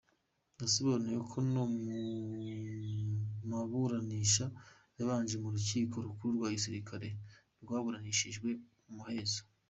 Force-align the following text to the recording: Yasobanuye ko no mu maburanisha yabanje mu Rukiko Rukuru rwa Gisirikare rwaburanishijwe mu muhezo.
Yasobanuye 0.59 1.19
ko 1.31 1.37
no 1.53 1.63
mu 1.83 1.99
maburanisha 3.49 4.45
yabanje 4.97 5.35
mu 5.43 5.49
Rukiko 5.55 5.95
Rukuru 6.05 6.31
rwa 6.37 6.49
Gisirikare 6.55 7.07
rwaburanishijwe 7.63 8.49
mu 8.85 8.91
muhezo. 8.97 9.41